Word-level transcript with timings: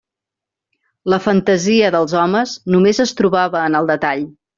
La 1.13 1.19
fantasia 1.25 1.91
dels 1.95 2.15
homes 2.21 2.53
només 2.77 3.03
es 3.05 3.13
trobava 3.21 3.63
en 3.67 3.79
el 3.83 3.91
detall. 3.93 4.25